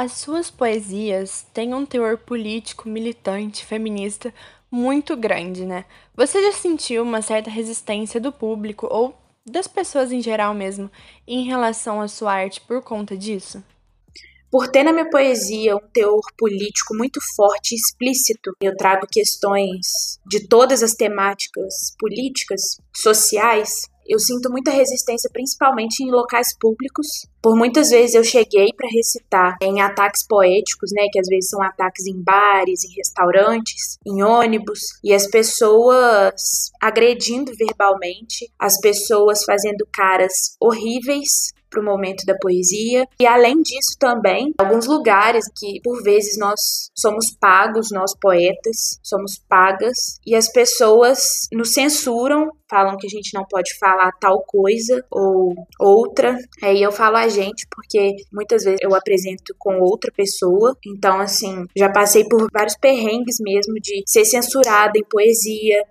As 0.00 0.12
suas 0.12 0.48
poesias 0.48 1.44
têm 1.52 1.74
um 1.74 1.84
teor 1.84 2.18
político, 2.18 2.88
militante, 2.88 3.66
feminista 3.66 4.32
muito 4.70 5.16
grande, 5.16 5.66
né? 5.66 5.86
Você 6.14 6.40
já 6.40 6.52
sentiu 6.52 7.02
uma 7.02 7.20
certa 7.20 7.50
resistência 7.50 8.20
do 8.20 8.30
público 8.30 8.86
ou 8.88 9.12
das 9.44 9.66
pessoas 9.66 10.12
em 10.12 10.22
geral 10.22 10.54
mesmo 10.54 10.88
em 11.26 11.44
relação 11.48 12.00
à 12.00 12.06
sua 12.06 12.32
arte 12.32 12.60
por 12.60 12.80
conta 12.80 13.16
disso? 13.16 13.60
Por 14.52 14.68
ter 14.68 14.84
na 14.84 14.92
minha 14.92 15.10
poesia 15.10 15.74
um 15.74 15.88
teor 15.92 16.22
político 16.38 16.94
muito 16.94 17.18
forte 17.34 17.72
e 17.72 17.76
explícito, 17.76 18.52
eu 18.62 18.76
trago 18.76 19.04
questões 19.10 20.20
de 20.24 20.46
todas 20.46 20.80
as 20.80 20.94
temáticas 20.94 21.92
políticas, 21.98 22.60
sociais, 22.94 23.88
eu 24.08 24.18
sinto 24.18 24.50
muita 24.50 24.70
resistência, 24.70 25.30
principalmente 25.32 26.02
em 26.02 26.10
locais 26.10 26.56
públicos. 26.58 27.06
Por 27.42 27.56
muitas 27.56 27.90
vezes 27.90 28.14
eu 28.14 28.24
cheguei 28.24 28.72
para 28.76 28.88
recitar 28.88 29.56
em 29.62 29.80
ataques 29.80 30.26
poéticos, 30.26 30.90
né, 30.92 31.06
que 31.12 31.20
às 31.20 31.28
vezes 31.28 31.50
são 31.50 31.62
ataques 31.62 32.06
em 32.06 32.20
bares, 32.20 32.84
em 32.84 32.94
restaurantes, 32.96 33.98
em 34.06 34.22
ônibus, 34.22 34.80
e 35.04 35.12
as 35.12 35.26
pessoas 35.28 36.70
agredindo 36.80 37.52
verbalmente, 37.56 38.50
as 38.58 38.80
pessoas 38.80 39.44
fazendo 39.44 39.86
caras 39.92 40.32
horríveis 40.60 41.52
para 41.70 41.80
o 41.80 41.84
momento 41.84 42.24
da 42.24 42.36
poesia. 42.40 43.06
E 43.20 43.26
além 43.26 43.60
disso 43.62 43.96
também, 43.98 44.54
alguns 44.58 44.86
lugares 44.86 45.44
que 45.56 45.80
por 45.82 46.02
vezes 46.02 46.38
nós 46.38 46.90
somos 46.94 47.30
pagos, 47.30 47.90
nós 47.90 48.14
poetas, 48.18 48.98
somos 49.02 49.38
pagas 49.48 50.18
e 50.26 50.34
as 50.34 50.50
pessoas 50.50 51.48
nos 51.52 51.72
censuram, 51.72 52.50
falam 52.68 52.96
que 52.96 53.06
a 53.06 53.10
gente 53.10 53.32
não 53.34 53.44
pode 53.44 53.76
falar 53.78 54.12
tal 54.20 54.42
coisa 54.46 55.04
ou 55.10 55.54
outra. 55.80 56.38
Aí 56.62 56.82
eu 56.82 56.92
falo 56.92 57.16
a 57.16 57.28
gente 57.28 57.66
porque 57.74 58.16
muitas 58.32 58.64
vezes 58.64 58.78
eu 58.82 58.94
apresento 58.94 59.54
com 59.58 59.80
outra 59.80 60.12
pessoa, 60.12 60.76
então 60.86 61.18
assim, 61.20 61.64
já 61.76 61.90
passei 61.90 62.24
por 62.28 62.48
vários 62.52 62.76
perrengues 62.76 63.36
mesmo 63.40 63.74
de 63.80 64.02
ser 64.06 64.24
censurada 64.24 64.98
em 64.98 65.04
poesia, 65.04 65.84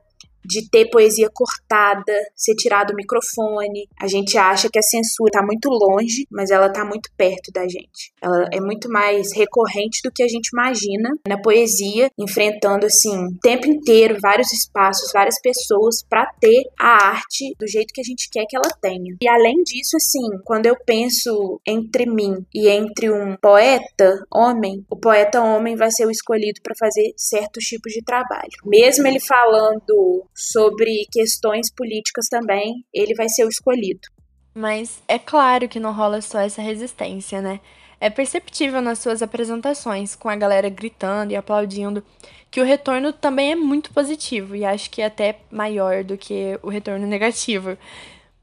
de 0.48 0.70
ter 0.70 0.90
poesia 0.90 1.30
cortada, 1.34 2.14
ser 2.36 2.56
tirado 2.56 2.92
o 2.92 2.96
microfone. 2.96 3.88
A 4.00 4.08
gente 4.08 4.38
acha 4.38 4.70
que 4.72 4.80
a 4.80 4.82
censura 4.82 5.30
está 5.30 5.46
muito 5.46 5.70
longe, 5.70 6.26
mas 6.32 6.50
ela 6.50 6.68
está 6.68 6.86
muito 6.86 7.10
perto 7.18 7.52
da 7.52 7.64
gente. 7.64 8.14
Ela 8.22 8.48
é 8.54 8.60
muito 8.60 8.90
mais 8.90 9.34
recorrente 9.36 10.00
do 10.04 10.12
que 10.12 10.24
a 10.24 10.28
gente 10.28 10.50
imagina 10.54 11.10
na 11.28 11.40
poesia, 11.40 12.10
enfrentando 12.18 12.86
assim 12.86 13.16
o 13.26 13.38
tempo 13.42 13.68
inteiro 13.68 14.18
vários 14.22 14.52
espaços, 14.54 15.12
várias 15.14 15.40
pessoas 15.42 16.04
para 16.10 16.26
ter 16.40 16.64
a 16.80 17.08
arte 17.10 17.54
do 17.60 17.68
jeito 17.68 17.94
que 17.94 18.02
a 18.02 18.04
gente 18.04 18.30
quer 18.32 18.46
que 18.48 18.56
ela 18.56 18.70
tenha. 18.82 19.16
E 19.22 19.28
além 19.28 19.64
disso, 19.64 19.98
assim, 19.98 20.42
quando 20.46 20.68
eu 20.68 20.76
penso 20.86 21.60
entre 21.68 22.06
mim 22.06 22.46
e 22.54 22.70
entre 22.70 23.12
um 23.12 23.36
poeta 23.42 24.18
homem, 24.34 24.86
o 24.90 24.96
poeta 24.96 25.42
homem 25.42 25.76
vai 25.76 25.92
ser 25.92 26.06
o 26.06 26.12
escolhido 26.12 26.62
para 26.64 26.76
fazer 26.80 27.14
certos 27.18 27.66
tipos 27.66 27.92
de 27.92 28.02
trabalho. 28.04 28.52
Mesmo 28.66 29.08
ele 29.08 29.20
falando 29.20 30.26
sobre 30.38 31.08
questões 31.12 31.74
políticas 31.74 32.28
também, 32.30 32.86
ele 32.94 33.16
vai 33.16 33.28
ser 33.28 33.44
o 33.44 33.50
escolhido. 33.50 34.08
Mas 34.54 35.02
é 35.08 35.18
claro 35.18 35.68
que 35.68 35.80
não 35.80 35.92
rola 35.92 36.22
só 36.22 36.40
essa 36.40 36.62
resistência, 36.62 37.42
né? 37.42 37.60
É 38.00 38.10
perceptível 38.10 38.80
nas 38.82 39.00
suas 39.00 39.24
apresentações, 39.24 40.16
com 40.16 40.30
a 40.30 40.36
galera 40.36 40.70
gritando 40.70 41.32
e 41.32 41.36
aplaudindo, 41.36 42.04
que 42.52 42.62
o 42.62 42.64
retorno 42.64 43.12
também 43.12 43.52
é 43.54 43.56
muito 43.56 43.92
positivo 43.92 44.56
e 44.56 44.64
acho 44.64 44.90
que 44.92 45.02
é 45.02 45.06
até 45.06 45.40
maior 45.52 46.04
do 46.04 46.16
que 46.16 46.60
o 46.62 46.70
retorno 46.70 47.08
negativo. 47.08 47.76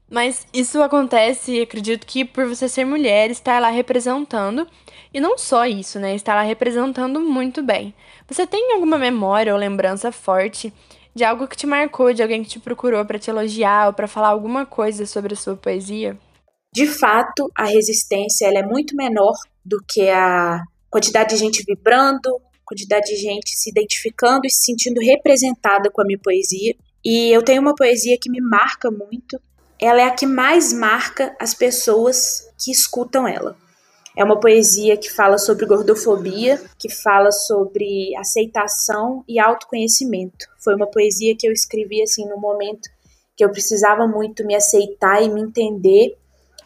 Mas 0.09 0.45
isso 0.53 0.81
acontece, 0.81 1.61
acredito 1.61 2.05
que 2.05 2.23
por 2.23 2.45
você 2.45 2.69
ser 2.69 2.85
mulher, 2.85 3.31
estar 3.31 3.59
lá 3.59 3.69
representando, 3.69 4.67
e 5.13 5.19
não 5.19 5.37
só 5.37 5.65
isso, 5.65 5.99
né? 5.99 6.13
Estar 6.13 6.35
lá 6.35 6.41
representando 6.41 7.19
muito 7.21 7.63
bem. 7.63 7.93
Você 8.27 8.45
tem 8.45 8.73
alguma 8.73 8.97
memória 8.97 9.53
ou 9.53 9.59
lembrança 9.59 10.11
forte 10.11 10.73
de 11.15 11.23
algo 11.23 11.47
que 11.47 11.55
te 11.55 11.65
marcou, 11.65 12.13
de 12.13 12.21
alguém 12.21 12.43
que 12.43 12.49
te 12.49 12.59
procurou 12.59 13.03
para 13.05 13.17
te 13.17 13.29
elogiar 13.29 13.87
ou 13.87 13.93
para 13.93 14.07
falar 14.07 14.27
alguma 14.27 14.65
coisa 14.65 15.05
sobre 15.05 15.33
a 15.33 15.37
sua 15.37 15.55
poesia? 15.55 16.17
De 16.73 16.85
fato, 16.85 17.49
a 17.55 17.65
resistência 17.65 18.47
ela 18.47 18.59
é 18.59 18.63
muito 18.63 18.95
menor 18.97 19.33
do 19.63 19.77
que 19.87 20.09
a 20.09 20.61
quantidade 20.89 21.29
de 21.33 21.37
gente 21.37 21.63
vibrando, 21.65 22.41
quantidade 22.65 23.05
de 23.05 23.15
gente 23.15 23.51
se 23.51 23.69
identificando 23.69 24.41
e 24.45 24.49
se 24.49 24.65
sentindo 24.65 24.99
representada 24.99 25.89
com 25.89 26.01
a 26.01 26.05
minha 26.05 26.19
poesia. 26.21 26.75
E 27.03 27.31
eu 27.31 27.41
tenho 27.43 27.61
uma 27.61 27.75
poesia 27.75 28.17
que 28.19 28.29
me 28.29 28.41
marca 28.41 28.91
muito. 28.91 29.39
Ela 29.79 30.01
é 30.01 30.05
a 30.05 30.11
que 30.11 30.25
mais 30.25 30.73
marca 30.73 31.33
as 31.39 31.53
pessoas 31.53 32.49
que 32.61 32.71
escutam 32.71 33.25
ela. 33.25 33.55
É 34.17 34.23
uma 34.23 34.39
poesia 34.39 34.95
que 34.95 35.11
fala 35.11 35.37
sobre 35.37 35.65
gordofobia, 35.65 36.61
que 36.79 36.89
fala 36.89 37.31
sobre 37.31 38.15
aceitação 38.15 39.23
e 39.27 39.39
autoconhecimento. 39.39 40.47
Foi 40.63 40.73
uma 40.73 40.87
poesia 40.87 41.35
que 41.37 41.47
eu 41.47 41.51
escrevi 41.51 42.01
assim 42.01 42.27
no 42.27 42.37
momento 42.37 42.89
que 43.35 43.43
eu 43.43 43.51
precisava 43.51 44.07
muito 44.07 44.45
me 44.45 44.55
aceitar 44.55 45.21
e 45.21 45.29
me 45.29 45.41
entender 45.41 46.15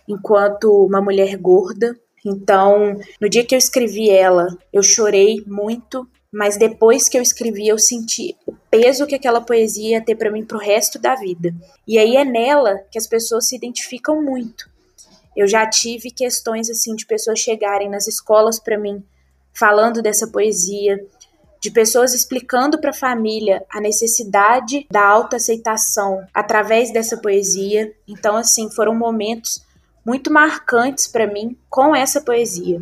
enquanto 0.07 0.85
uma 0.85 1.01
mulher 1.01 1.35
gorda. 1.37 1.97
Então, 2.25 2.99
no 3.19 3.29
dia 3.29 3.45
que 3.45 3.55
eu 3.55 3.59
escrevi 3.59 4.09
ela, 4.09 4.47
eu 4.71 4.83
chorei 4.83 5.43
muito, 5.47 6.07
mas 6.31 6.57
depois 6.57 7.09
que 7.09 7.17
eu 7.17 7.21
escrevi, 7.21 7.67
eu 7.67 7.79
senti 7.79 8.35
o 8.45 8.53
peso 8.69 9.07
que 9.07 9.15
aquela 9.15 9.41
poesia 9.41 9.97
ia 9.97 10.05
ter 10.05 10.15
para 10.15 10.31
mim 10.31 10.45
pro 10.45 10.59
resto 10.59 10.99
da 10.99 11.15
vida. 11.15 11.53
E 11.87 11.97
aí 11.97 12.15
é 12.15 12.25
nela 12.25 12.77
que 12.91 12.99
as 12.99 13.07
pessoas 13.07 13.47
se 13.47 13.55
identificam 13.55 14.21
muito. 14.21 14.69
Eu 15.35 15.47
já 15.47 15.67
tive 15.67 16.11
questões 16.11 16.69
assim 16.69 16.95
de 16.95 17.05
pessoas 17.05 17.39
chegarem 17.39 17.89
nas 17.89 18.07
escolas 18.07 18.59
para 18.59 18.77
mim 18.77 19.03
falando 19.53 20.01
dessa 20.01 20.27
poesia, 20.27 21.05
de 21.59 21.69
pessoas 21.69 22.13
explicando 22.13 22.79
para 22.79 22.91
a 22.91 22.93
família 22.93 23.65
a 23.69 23.81
necessidade 23.81 24.87
da 24.89 25.05
autoaceitação 25.05 26.25
através 26.33 26.93
dessa 26.93 27.17
poesia. 27.17 27.93
Então, 28.07 28.37
assim, 28.37 28.71
foram 28.71 28.95
momentos 28.95 29.65
muito 30.05 30.31
marcantes 30.31 31.07
para 31.07 31.27
mim 31.27 31.57
com 31.69 31.93
essa 31.95 32.21
poesia. 32.21 32.81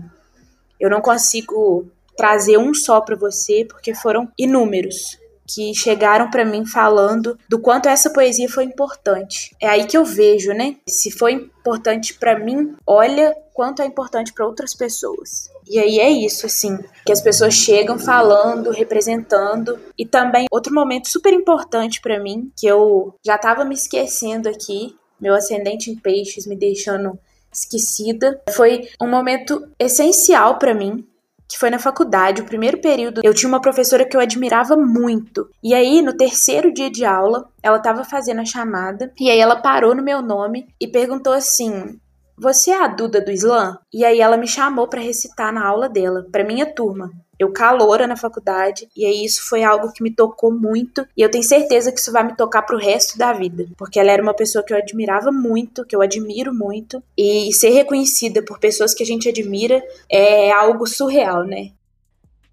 Eu 0.79 0.89
não 0.89 1.01
consigo 1.01 1.89
trazer 2.15 2.57
um 2.57 2.73
só 2.73 3.01
para 3.01 3.15
você 3.15 3.65
porque 3.65 3.95
foram 3.95 4.31
inúmeros. 4.37 5.17
Que 5.47 5.73
chegaram 5.73 6.29
para 6.29 6.45
mim 6.45 6.65
falando 6.65 7.37
do 7.47 7.59
quanto 7.59 7.87
essa 7.87 8.09
poesia 8.09 8.49
foi 8.49 8.65
importante. 8.65 9.55
É 9.61 9.67
aí 9.67 9.85
que 9.85 9.97
eu 9.97 10.03
vejo, 10.03 10.51
né? 10.51 10.75
Se 10.87 11.09
foi 11.09 11.33
importante 11.33 12.13
para 12.13 12.37
mim, 12.37 12.75
olha 12.85 13.35
quanto 13.53 13.81
é 13.81 13.85
importante 13.85 14.33
para 14.33 14.45
outras 14.45 14.75
pessoas. 14.75 15.49
E 15.69 15.79
aí 15.79 15.99
é 15.99 16.09
isso, 16.09 16.45
assim, 16.45 16.77
que 17.05 17.11
as 17.11 17.21
pessoas 17.21 17.53
chegam 17.53 17.97
falando, 17.97 18.69
representando. 18.69 19.79
E 19.97 20.05
também 20.05 20.45
outro 20.51 20.73
momento 20.73 21.09
super 21.09 21.33
importante 21.33 22.01
para 22.01 22.19
mim, 22.19 22.51
que 22.55 22.67
eu 22.67 23.15
já 23.25 23.37
tava 23.37 23.65
me 23.65 23.75
esquecendo 23.75 24.47
aqui, 24.47 24.95
meu 25.19 25.33
ascendente 25.33 25.89
em 25.89 25.95
peixes 25.95 26.45
me 26.45 26.55
deixando 26.55 27.17
esquecida, 27.51 28.39
foi 28.51 28.87
um 29.01 29.09
momento 29.09 29.67
essencial 29.79 30.59
para 30.59 30.73
mim, 30.73 31.06
que 31.47 31.57
foi 31.57 31.69
na 31.69 31.79
faculdade, 31.79 32.41
o 32.41 32.45
primeiro 32.45 32.79
período, 32.79 33.21
eu 33.23 33.33
tinha 33.33 33.47
uma 33.47 33.61
professora 33.61 34.05
que 34.05 34.15
eu 34.15 34.21
admirava 34.21 34.75
muito. 34.75 35.49
E 35.63 35.73
aí, 35.73 36.01
no 36.01 36.15
terceiro 36.15 36.73
dia 36.73 36.89
de 36.89 37.05
aula, 37.05 37.47
ela 37.63 37.77
estava 37.77 38.03
fazendo 38.03 38.41
a 38.41 38.45
chamada, 38.45 39.11
e 39.19 39.29
aí 39.29 39.39
ela 39.39 39.61
parou 39.61 39.95
no 39.95 40.03
meu 40.03 40.21
nome 40.21 40.67
e 40.79 40.87
perguntou 40.87 41.33
assim: 41.33 41.99
Você 42.37 42.71
é 42.71 42.83
a 42.83 42.87
Duda 42.87 43.21
do 43.21 43.31
Islã? 43.31 43.77
E 43.93 44.03
aí 44.03 44.19
ela 44.19 44.37
me 44.37 44.47
chamou 44.47 44.87
para 44.87 45.01
recitar 45.01 45.53
na 45.53 45.65
aula 45.65 45.87
dela, 45.87 46.25
para 46.31 46.43
minha 46.43 46.65
turma 46.65 47.09
eu 47.39 47.51
caloura 47.51 48.07
na 48.07 48.15
faculdade, 48.15 48.89
e 48.95 49.05
aí 49.05 49.23
isso 49.23 49.47
foi 49.47 49.63
algo 49.63 49.91
que 49.91 50.03
me 50.03 50.11
tocou 50.11 50.51
muito, 50.51 51.07
e 51.15 51.21
eu 51.21 51.29
tenho 51.29 51.43
certeza 51.43 51.91
que 51.91 51.99
isso 51.99 52.11
vai 52.11 52.23
me 52.23 52.35
tocar 52.35 52.63
pro 52.63 52.77
resto 52.77 53.17
da 53.17 53.33
vida, 53.33 53.67
porque 53.77 53.99
ela 53.99 54.11
era 54.11 54.23
uma 54.23 54.33
pessoa 54.33 54.63
que 54.63 54.73
eu 54.73 54.77
admirava 54.77 55.31
muito, 55.31 55.85
que 55.85 55.95
eu 55.95 56.01
admiro 56.01 56.53
muito, 56.53 57.01
e 57.17 57.53
ser 57.53 57.69
reconhecida 57.69 58.41
por 58.41 58.59
pessoas 58.59 58.93
que 58.93 59.03
a 59.03 59.05
gente 59.05 59.29
admira 59.29 59.83
é 60.09 60.51
algo 60.51 60.87
surreal, 60.87 61.43
né? 61.43 61.71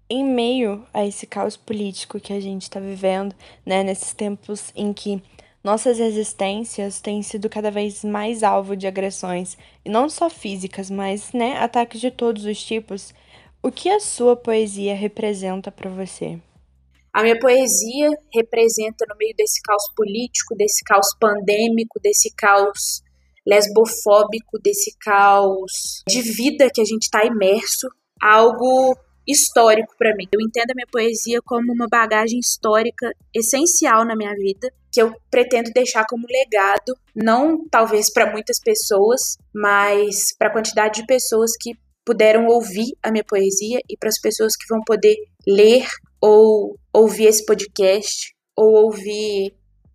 Em 0.07 0.23
meio 0.23 0.85
a 0.93 1.03
esse 1.03 1.25
caos 1.25 1.57
político 1.57 2.19
que 2.19 2.31
a 2.31 2.39
gente 2.39 2.63
está 2.63 2.79
vivendo, 2.79 3.33
né, 3.65 3.83
nesses 3.83 4.13
tempos 4.13 4.71
em 4.75 4.93
que 4.93 5.21
nossas 5.63 5.99
existências 5.99 7.01
têm 7.01 7.23
sido 7.23 7.49
cada 7.49 7.71
vez 7.71 8.03
mais 8.03 8.43
alvo 8.43 8.75
de 8.75 8.85
agressões, 8.85 9.57
e 9.83 9.89
não 9.89 10.07
só 10.07 10.29
físicas, 10.29 10.91
mas, 10.91 11.33
né, 11.33 11.57
ataques 11.57 11.99
de 11.99 12.11
todos 12.11 12.45
os 12.45 12.63
tipos, 12.63 13.15
o 13.65 13.71
que 13.71 13.89
a 13.89 13.99
sua 13.99 14.35
poesia 14.35 14.93
representa 14.93 15.71
para 15.71 15.89
você? 15.89 16.39
A 17.11 17.23
minha 17.23 17.39
poesia 17.39 18.11
representa, 18.31 19.05
no 19.09 19.17
meio 19.17 19.33
desse 19.35 19.59
caos 19.63 19.91
político, 19.95 20.55
desse 20.55 20.83
caos 20.83 21.07
pandêmico, 21.19 21.99
desse 21.99 22.31
caos 22.35 23.01
lesbofóbico, 23.43 24.59
desse 24.63 24.95
caos 24.99 26.03
de 26.07 26.21
vida 26.21 26.69
que 26.71 26.79
a 26.79 26.85
gente 26.85 27.05
está 27.05 27.25
imerso, 27.25 27.87
algo 28.21 28.95
histórico 29.27 29.95
para 29.97 30.15
mim. 30.15 30.27
Eu 30.31 30.41
entendo 30.41 30.69
a 30.69 30.75
minha 30.75 30.87
poesia 30.91 31.39
como 31.43 31.73
uma 31.73 31.87
bagagem 31.87 32.37
histórica 32.37 33.11
essencial 33.33 34.05
na 34.05 34.15
minha 34.15 34.35
vida, 34.35 34.71
que 34.91 35.01
eu 35.01 35.11
pretendo 35.31 35.71
deixar 35.73 36.05
como 36.07 36.27
legado, 36.29 36.95
não 37.15 37.67
talvez 37.67 38.13
para 38.13 38.31
muitas 38.31 38.59
pessoas, 38.59 39.39
mas 39.51 40.35
para 40.37 40.49
a 40.49 40.53
quantidade 40.53 41.01
de 41.01 41.07
pessoas 41.07 41.53
que 41.59 41.71
puderam 42.05 42.47
ouvir 42.47 42.93
a 43.01 43.11
minha 43.11 43.23
poesia 43.23 43.79
e 43.89 43.97
para 43.97 44.09
as 44.09 44.19
pessoas 44.19 44.55
que 44.55 44.67
vão 44.69 44.81
poder 44.85 45.15
ler 45.47 45.85
ou 46.21 46.77
ouvir 46.93 47.25
esse 47.25 47.45
podcast 47.45 48.33
ou 48.55 48.85
ouvir 48.85 49.53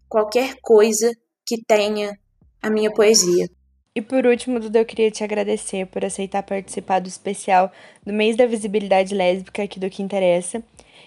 qualquer 0.09 0.57
coisa 0.61 1.12
que 1.47 1.62
tenha 1.64 2.19
a 2.61 2.69
minha 2.69 2.93
poesia. 2.93 3.49
E 3.95 4.02
por 4.02 4.26
último, 4.26 4.61
Duda, 4.61 4.81
eu 4.81 4.85
queria 4.85 5.11
te 5.11 5.25
agradecer 5.25 5.87
por 5.87 6.05
aceitar 6.05 6.43
participar 6.43 7.00
do 7.00 7.09
especial 7.09 7.73
do 8.05 8.12
mês 8.12 8.37
da 8.37 8.47
visibilidade 8.47 9.14
lésbica 9.14 9.62
aqui 9.62 9.81
do 9.81 9.90
que 9.90 10.02
interessa 10.02 10.62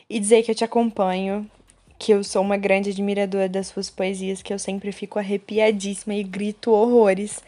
e 0.10 0.20
dizer 0.20 0.44
que 0.44 0.52
eu 0.52 0.56
te 0.56 0.66
acompanho, 0.66 1.50
que 1.98 2.14
eu 2.14 2.24
sou 2.24 2.42
uma 2.42 2.58
grande 2.58 2.90
admiradora 2.90 3.48
das 3.48 3.68
suas 3.68 3.90
poesias, 3.90 4.42
que 4.42 4.54
eu 4.54 4.60
sempre 4.60 4.92
fico 4.92 5.18
arrepiadíssima 5.18 6.14
e 6.14 6.24
grito 6.24 6.72
horrores 6.72 7.42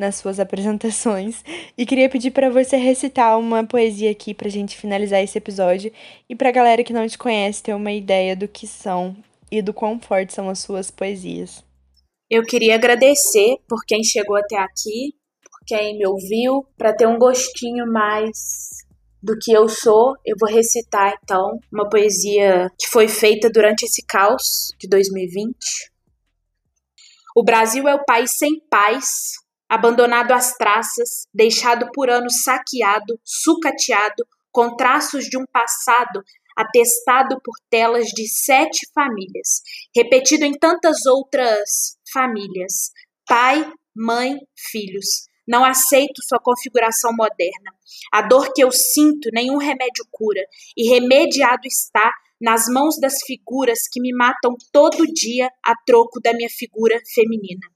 nas 0.00 0.16
suas 0.16 0.40
apresentações. 0.40 1.44
E 1.76 1.84
queria 1.84 2.08
pedir 2.08 2.30
para 2.30 2.50
você 2.50 2.76
recitar 2.76 3.38
uma 3.38 3.64
poesia 3.64 4.10
aqui 4.10 4.34
pra 4.34 4.48
gente 4.48 4.76
finalizar 4.76 5.22
esse 5.22 5.38
episódio 5.38 5.92
e 6.28 6.34
pra 6.34 6.50
galera 6.50 6.82
que 6.82 6.92
não 6.92 7.06
te 7.06 7.18
conhece 7.18 7.62
ter 7.62 7.74
uma 7.74 7.92
ideia 7.92 8.34
do 8.34 8.48
que 8.48 8.66
são 8.66 9.14
e 9.52 9.60
do 9.60 9.74
quão 9.74 10.00
fortes 10.00 10.34
são 10.34 10.48
as 10.48 10.58
suas 10.60 10.90
poesias. 10.90 11.62
Eu 12.30 12.42
queria 12.44 12.76
agradecer 12.76 13.56
por 13.68 13.84
quem 13.86 14.02
chegou 14.02 14.36
até 14.36 14.56
aqui, 14.56 15.14
por 15.42 15.66
quem 15.66 15.98
me 15.98 16.06
ouviu, 16.06 16.64
para 16.78 16.94
ter 16.94 17.06
um 17.06 17.18
gostinho 17.18 17.86
mais 17.86 18.30
do 19.22 19.36
que 19.38 19.52
eu 19.52 19.68
sou, 19.68 20.14
eu 20.24 20.34
vou 20.40 20.48
recitar 20.48 21.12
então 21.22 21.58
uma 21.70 21.88
poesia 21.88 22.70
que 22.78 22.88
foi 22.88 23.06
feita 23.06 23.50
durante 23.50 23.84
esse 23.84 24.02
caos 24.06 24.72
de 24.78 24.88
2020. 24.88 25.54
O 27.36 27.44
Brasil 27.44 27.86
é 27.86 27.94
o 27.94 28.04
país 28.04 28.36
sem 28.38 28.60
paz, 28.70 29.04
abandonado 29.70 30.32
às 30.32 30.52
traças, 30.54 31.28
deixado 31.32 31.88
por 31.94 32.10
anos 32.10 32.42
saqueado, 32.42 33.20
sucateado, 33.24 34.26
com 34.50 34.74
traços 34.74 35.26
de 35.26 35.38
um 35.38 35.44
passado 35.52 36.20
atestado 36.56 37.40
por 37.44 37.54
telas 37.70 38.08
de 38.08 38.26
sete 38.28 38.90
famílias, 38.92 39.62
repetido 39.94 40.44
em 40.44 40.58
tantas 40.58 41.06
outras 41.06 41.96
famílias: 42.12 42.90
pai, 43.28 43.72
mãe, 43.94 44.36
filhos. 44.70 45.30
Não 45.46 45.64
aceito 45.64 46.22
sua 46.28 46.38
configuração 46.40 47.12
moderna. 47.12 47.72
A 48.12 48.22
dor 48.22 48.52
que 48.52 48.62
eu 48.62 48.70
sinto, 48.70 49.30
nenhum 49.32 49.56
remédio 49.56 50.04
cura, 50.10 50.40
e 50.76 50.88
remediado 50.90 51.62
está 51.64 52.12
nas 52.40 52.66
mãos 52.68 52.98
das 53.00 53.14
figuras 53.26 53.78
que 53.90 54.00
me 54.00 54.12
matam 54.14 54.54
todo 54.72 55.06
dia 55.12 55.48
a 55.64 55.74
troco 55.84 56.20
da 56.20 56.32
minha 56.32 56.48
figura 56.48 57.00
feminina. 57.14 57.66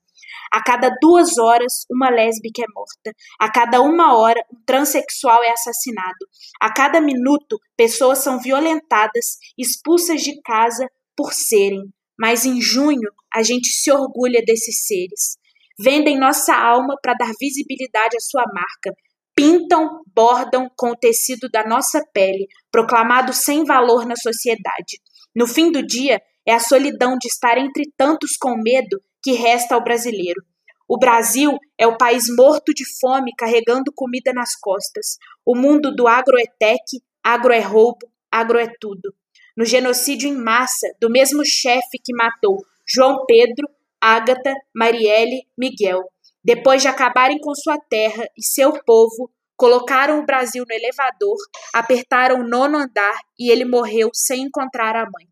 A 0.53 0.63
cada 0.63 0.91
duas 1.01 1.37
horas, 1.39 1.85
uma 1.91 2.11
lésbica 2.11 2.63
é 2.63 2.67
morta. 2.75 3.13
A 3.41 3.51
cada 3.51 3.81
uma 3.81 4.17
hora, 4.17 4.41
um 4.53 4.63
transexual 4.65 5.43
é 5.43 5.51
assassinado. 5.51 6.27
A 6.61 6.73
cada 6.73 7.01
minuto, 7.01 7.59
pessoas 7.77 8.19
são 8.19 8.39
violentadas, 8.39 9.37
expulsas 9.59 10.23
de 10.23 10.41
casa 10.43 10.87
por 11.17 11.33
serem. 11.33 11.83
Mas 12.19 12.45
em 12.45 12.61
junho, 12.61 13.11
a 13.33 13.43
gente 13.43 13.69
se 13.69 13.91
orgulha 13.91 14.43
desses 14.47 14.87
seres. 14.87 15.37
Vendem 15.79 16.19
nossa 16.19 16.55
alma 16.55 16.97
para 17.03 17.15
dar 17.15 17.33
visibilidade 17.41 18.17
à 18.17 18.21
sua 18.21 18.45
marca. 18.53 18.95
Pintam, 19.35 20.03
bordam 20.15 20.71
com 20.77 20.91
o 20.91 20.97
tecido 20.97 21.49
da 21.51 21.67
nossa 21.67 22.01
pele, 22.13 22.47
proclamado 22.71 23.33
sem 23.33 23.65
valor 23.65 24.07
na 24.07 24.15
sociedade. 24.15 25.01
No 25.35 25.49
fim 25.49 25.73
do 25.73 25.85
dia, 25.85 26.21
é 26.47 26.53
a 26.53 26.61
solidão 26.61 27.17
de 27.19 27.27
estar 27.27 27.59
entre 27.59 27.91
tantos 27.97 28.37
com 28.39 28.55
medo 28.57 29.01
que 29.25 29.33
resta 29.33 29.75
ao 29.75 29.83
brasileiro. 29.83 30.43
O 30.87 30.99
Brasil 30.99 31.57
é 31.79 31.87
o 31.87 31.97
país 31.97 32.25
morto 32.29 32.75
de 32.75 32.85
fome 33.01 33.33
carregando 33.39 33.91
comida 33.95 34.35
nas 34.35 34.55
costas. 34.55 35.17
O 35.45 35.57
mundo 35.57 35.91
do 35.97 36.07
agro 36.07 36.39
é 36.39 36.45
tech, 36.59 37.03
agro 37.23 37.53
é 37.53 37.61
roubo, 37.61 38.07
agro 38.31 38.59
é 38.59 38.69
tudo. 38.79 39.15
No 39.57 39.65
genocídio 39.65 40.29
em 40.29 40.37
massa 40.37 40.87
do 41.01 41.09
mesmo 41.09 41.43
chefe 41.43 41.99
que 42.05 42.15
matou 42.15 42.59
João 42.87 43.25
Pedro, 43.27 43.67
Ágata, 43.99 44.53
Marielle, 44.77 45.49
Miguel. 45.57 46.03
Depois 46.45 46.83
de 46.83 46.89
acabarem 46.89 47.39
com 47.39 47.55
sua 47.55 47.79
terra 47.89 48.29
e 48.37 48.45
seu 48.45 48.73
povo, 48.85 49.31
colocaram 49.57 50.21
o 50.21 50.27
Brasil 50.27 50.65
no 50.69 50.75
elevador, 50.75 51.37
apertaram 51.73 52.41
o 52.41 52.47
nono 52.47 52.77
andar 52.77 53.19
e 53.39 53.51
ele 53.51 53.65
morreu 53.65 54.11
sem 54.13 54.43
encontrar 54.43 54.95
a 54.95 55.05
mãe. 55.05 55.27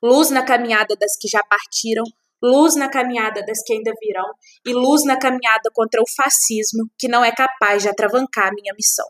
Luz 0.00 0.30
na 0.30 0.44
caminhada 0.44 0.94
das 0.94 1.16
que 1.18 1.26
já 1.26 1.42
partiram, 1.42 2.04
luz 2.44 2.76
na 2.76 2.90
caminhada 2.90 3.42
das 3.42 3.62
que 3.64 3.72
ainda 3.72 3.92
virão 4.00 4.30
e 4.66 4.72
luz 4.74 5.02
na 5.04 5.18
caminhada 5.18 5.70
contra 5.72 6.02
o 6.02 6.04
fascismo 6.14 6.84
que 6.98 7.08
não 7.08 7.24
é 7.24 7.32
capaz 7.32 7.82
de 7.82 7.88
atravancar 7.88 8.52
minha 8.52 8.74
missão. 8.76 9.06